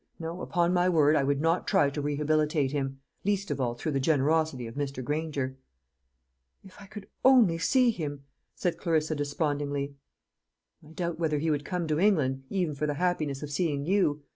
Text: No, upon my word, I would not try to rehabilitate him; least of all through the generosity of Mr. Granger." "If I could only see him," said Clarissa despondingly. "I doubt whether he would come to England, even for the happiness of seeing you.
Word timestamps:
No, 0.17 0.41
upon 0.41 0.73
my 0.73 0.89
word, 0.89 1.15
I 1.15 1.23
would 1.23 1.39
not 1.39 1.67
try 1.67 1.91
to 1.91 2.01
rehabilitate 2.01 2.71
him; 2.71 2.99
least 3.23 3.51
of 3.51 3.61
all 3.61 3.75
through 3.75 3.91
the 3.91 3.99
generosity 3.99 4.65
of 4.65 4.73
Mr. 4.73 5.03
Granger." 5.03 5.57
"If 6.63 6.81
I 6.81 6.87
could 6.87 7.07
only 7.23 7.59
see 7.59 7.91
him," 7.91 8.23
said 8.55 8.79
Clarissa 8.79 9.13
despondingly. 9.13 9.93
"I 10.83 10.93
doubt 10.93 11.19
whether 11.19 11.37
he 11.37 11.51
would 11.51 11.65
come 11.65 11.87
to 11.87 11.99
England, 11.99 12.45
even 12.49 12.73
for 12.73 12.87
the 12.87 12.95
happiness 12.95 13.43
of 13.43 13.51
seeing 13.51 13.85
you. 13.85 14.23